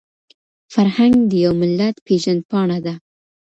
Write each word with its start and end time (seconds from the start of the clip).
فرهنګ 0.73 1.15
د 1.31 1.31
يو 1.45 1.51
ملت 1.61 1.95
پېژندپاڼه 2.05 2.77
ده. 2.85 2.93